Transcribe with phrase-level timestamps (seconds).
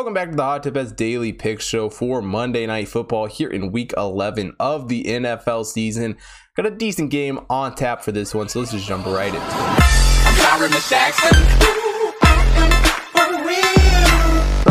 [0.00, 3.50] Welcome back to the Hot Tip Bets Daily Pick Show for Monday Night Football here
[3.50, 6.16] in Week 11 of the NFL season.
[6.56, 9.38] Got a decent game on tap for this one, so let's just jump right into
[9.38, 9.52] it.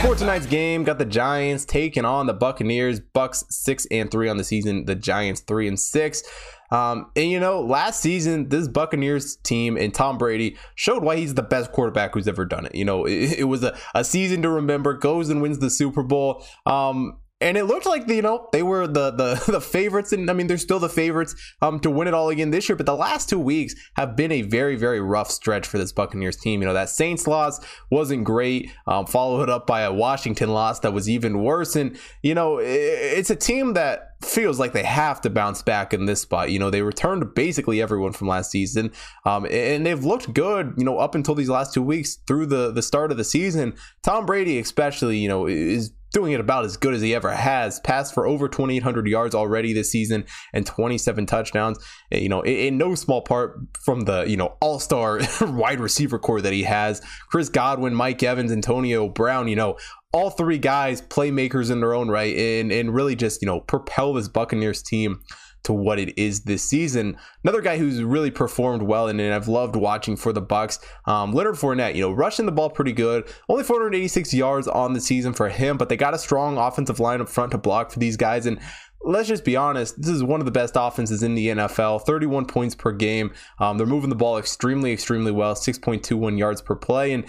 [0.00, 2.98] For tonight's game, got the Giants taking on the Buccaneers.
[2.98, 4.86] Bucks six and three on the season.
[4.86, 6.22] The Giants three and six.
[6.70, 11.34] Um, and you know, last season, this Buccaneers team and Tom Brady showed why he's
[11.34, 12.74] the best quarterback who's ever done it.
[12.74, 16.02] You know, it, it was a, a season to remember, goes and wins the Super
[16.02, 16.44] Bowl.
[16.66, 20.32] Um, and it looked like you know they were the the the favorites and i
[20.32, 22.94] mean they're still the favorites um to win it all again this year but the
[22.94, 26.66] last two weeks have been a very very rough stretch for this buccaneers team you
[26.66, 31.08] know that saints loss wasn't great um, followed up by a washington loss that was
[31.08, 35.30] even worse and you know it, it's a team that feels like they have to
[35.30, 36.50] bounce back in this spot.
[36.50, 38.92] You know, they returned basically everyone from last season,
[39.24, 40.74] um, and they've looked good.
[40.76, 43.74] You know, up until these last two weeks through the the start of the season.
[44.02, 47.80] Tom Brady, especially, you know, is doing it about as good as he ever has.
[47.80, 51.78] Passed for over 2,800 yards already this season and 27 touchdowns.
[52.10, 56.18] You know, in, in no small part from the you know all star wide receiver
[56.18, 57.00] corps that he has.
[57.28, 59.48] Chris Godwin, Mike Evans, Antonio Brown.
[59.48, 59.76] You know,
[60.12, 64.12] all three guys playmakers in their own right, and and really just you know propel
[64.12, 65.20] this Buccaneers team
[65.64, 67.16] to what it is this season.
[67.44, 71.32] Another guy who's really performed well and, and I've loved watching for the Bucks, um,
[71.32, 71.94] Leonard Fournette.
[71.94, 73.28] You know, rushing the ball pretty good.
[73.48, 77.20] Only 486 yards on the season for him, but they got a strong offensive line
[77.20, 78.60] up front to block for these guys and.
[79.02, 79.96] Let's just be honest.
[79.96, 82.04] This is one of the best offenses in the NFL.
[82.04, 83.32] 31 points per game.
[83.58, 85.54] Um, they're moving the ball extremely, extremely well.
[85.54, 87.14] 6.21 yards per play.
[87.14, 87.24] And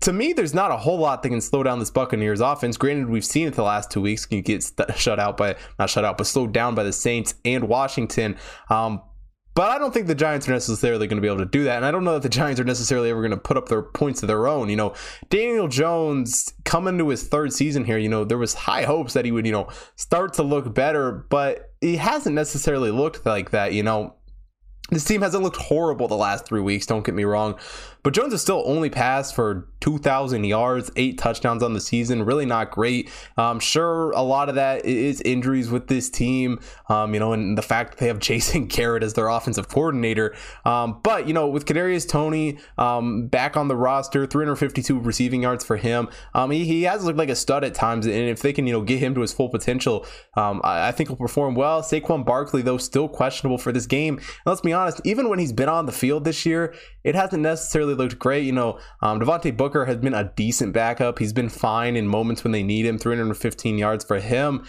[0.00, 2.76] to me, there's not a whole lot that can slow down this Buccaneers offense.
[2.76, 4.26] Granted, we've seen it the last two weeks.
[4.26, 7.34] Can get st- shut out by not shut out, but slowed down by the Saints
[7.44, 8.36] and Washington.
[8.70, 9.02] Um,
[9.58, 11.78] but I don't think the Giants are necessarily going to be able to do that.
[11.78, 13.82] And I don't know that the Giants are necessarily ever going to put up their
[13.82, 14.68] points of their own.
[14.68, 14.94] You know,
[15.30, 19.24] Daniel Jones coming to his third season here, you know, there was high hopes that
[19.24, 23.72] he would, you know, start to look better, but he hasn't necessarily looked like that,
[23.72, 24.14] you know.
[24.90, 27.58] This team hasn't looked horrible the last three weeks, don't get me wrong.
[28.04, 32.22] But Jones has still only passed for 2,000 yards, eight touchdowns on the season.
[32.22, 33.08] Really not great.
[33.38, 36.60] Um, sure, a lot of that is injuries with this team,
[36.90, 40.36] um, you know, and the fact that they have Jason Garrett as their offensive coordinator.
[40.66, 45.64] Um, but, you know, with Kadarius Toney um, back on the roster, 352 receiving yards
[45.64, 46.10] for him.
[46.34, 48.04] Um, he, he has looked like a stud at times.
[48.04, 50.04] And if they can, you know, get him to his full potential,
[50.36, 51.80] I, I, think he'll perform well.
[51.80, 54.18] Saquon Barkley, though, still questionable for this game.
[54.18, 57.42] And let's be honest, even when he's been on the field this year, it hasn't
[57.42, 58.44] necessarily looked great.
[58.44, 61.18] You know, um, Devontae Booker has been a decent backup.
[61.18, 62.98] He's been fine in moments when they need him.
[62.98, 64.64] 315 yards for him.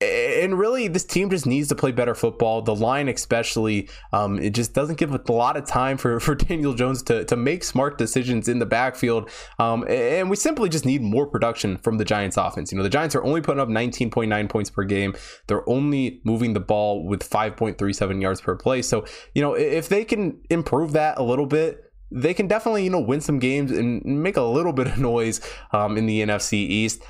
[0.00, 2.62] And really this team just needs to play better football.
[2.62, 6.74] The line especially um, it just doesn't give a lot of time for, for daniel
[6.74, 9.30] jones to, to make smart decisions in the backfield.
[9.58, 12.72] Um, and we simply just need more production from the giants offense.
[12.72, 15.14] You know the giants are only putting up 19.9 points per game.
[15.46, 18.82] They're only moving the ball with 5.37 yards per play.
[18.82, 21.78] So you know if they can improve that a little bit
[22.14, 25.40] they can definitely you know win some games and make a little bit of noise
[25.72, 27.02] um, in the nfc east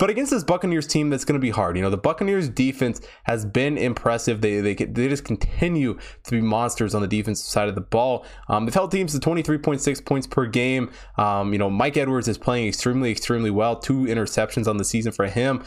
[0.00, 1.76] but against this Buccaneers team, that's going to be hard.
[1.76, 4.40] You know, the Buccaneers defense has been impressive.
[4.40, 8.24] They they, they just continue to be monsters on the defensive side of the ball.
[8.48, 10.90] Um, they've held teams to 23.6 points per game.
[11.18, 13.76] Um, you know, Mike Edwards is playing extremely, extremely well.
[13.76, 15.62] Two interceptions on the season for him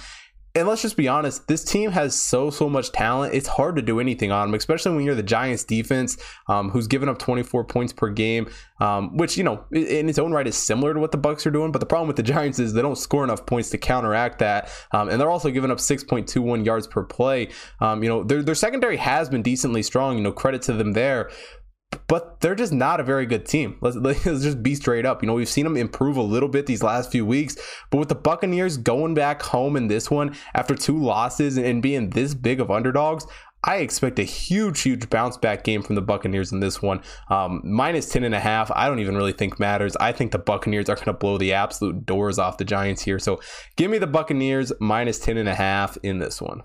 [0.55, 3.33] and let's just be honest, this team has so so much talent.
[3.33, 6.85] It's hard to do anything on them, especially when you're the Giants defense, um, who's
[6.85, 8.47] given up 24 points per game,
[8.79, 11.51] um, which you know in its own right is similar to what the Bucks are
[11.51, 11.71] doing.
[11.71, 14.69] But the problem with the Giants is they don't score enough points to counteract that,
[14.91, 17.49] um, and they're also giving up 6.21 yards per play.
[17.79, 20.17] Um, you know their their secondary has been decently strong.
[20.17, 21.31] You know credit to them there,
[22.07, 23.77] but they're just not a very good team.
[23.81, 25.21] Let's, let's, just be straight up.
[25.21, 27.57] You know, we've seen them improve a little bit these last few weeks,
[27.89, 32.09] but with the Buccaneers going back home in this one after two losses and being
[32.11, 33.25] this big of underdogs,
[33.65, 37.01] I expect a huge, huge bounce back game from the Buccaneers in this one.
[37.29, 39.95] Um, minus 10 and a half, I don't even really think matters.
[39.95, 43.19] I think the Buccaneers are going to blow the absolute doors off the Giants here.
[43.19, 43.39] So
[43.77, 46.63] give me the Buccaneers minus 10 and a half in this one.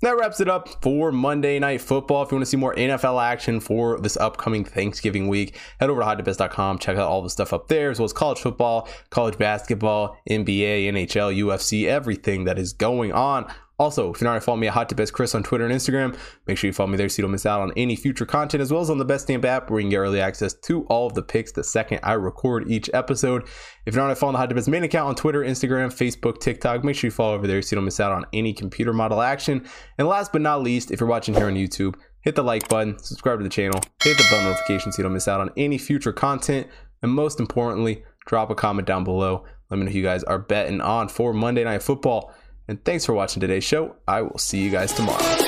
[0.00, 2.22] That wraps it up for Monday Night Football.
[2.22, 6.00] If you want to see more NFL action for this upcoming Thanksgiving week, head over
[6.00, 6.78] to hottipbets.com.
[6.78, 10.84] Check out all the stuff up there, as well as college football, college basketball, NBA,
[10.84, 14.88] NHL, UFC, everything that is going on also, if you're not following me at Hot
[14.88, 17.30] Tip Chris on Twitter and Instagram, make sure you follow me there so you don't
[17.30, 19.84] miss out on any future content, as well as on the Betstamp app where you
[19.84, 23.46] can get early access to all of the picks the second I record each episode.
[23.86, 26.96] If you're not following the Hot Tip main account on Twitter, Instagram, Facebook, TikTok, make
[26.96, 29.64] sure you follow over there so you don't miss out on any computer model action.
[29.96, 32.98] And last but not least, if you're watching here on YouTube, hit the like button,
[32.98, 35.78] subscribe to the channel, hit the bell notification so you don't miss out on any
[35.78, 36.66] future content,
[37.02, 39.44] and most importantly, drop a comment down below.
[39.70, 42.34] Let me know who you guys are betting on for Monday Night Football.
[42.68, 43.96] And thanks for watching today's show.
[44.06, 45.47] I will see you guys tomorrow.